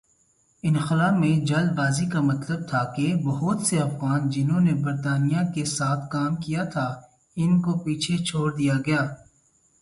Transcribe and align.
انخلا 0.63 1.09
میں 1.11 1.35
جلد 1.45 1.71
بازی 1.77 2.05
کا 2.09 2.21
مطلب 2.21 2.67
تھا 2.69 2.83
کہ 2.95 3.13
بہت 3.25 3.61
سے 3.61 3.79
افغان 3.79 4.29
جنہوں 4.29 4.59
نے 4.59 4.73
برطانیہ 4.83 5.43
کے 5.55 5.65
ساتھ 5.65 6.09
کام 6.11 6.35
کیا 6.35 6.63
تھا 6.63 6.87
ان 7.35 7.61
کو 7.61 7.77
پیچھے 7.79 8.17
چھوڑ 8.17 8.51
دیا 8.55 8.73
گیا۔ 8.85 9.03